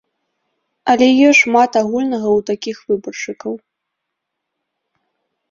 [0.93, 3.61] Але ёсць шмат агульнага ў такіх выбаршчыкаў.